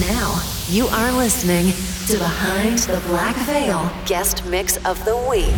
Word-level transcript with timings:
Now, 0.00 0.40
you 0.68 0.86
are 0.86 1.12
listening 1.12 1.72
to 2.06 2.18
Behind 2.18 2.78
the 2.78 3.00
Black 3.08 3.36
Veil 3.46 3.90
Guest 4.06 4.44
Mix 4.46 4.78
of 4.86 5.04
the 5.04 5.16
Week 5.28 5.54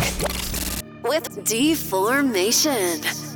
with 1.03 1.45
Deformation. 1.45 3.34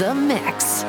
The 0.00 0.14
mix. 0.14 0.79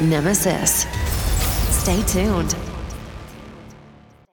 Nemesis. 0.00 0.86
Stay 1.82 2.02
tuned. 2.02 2.59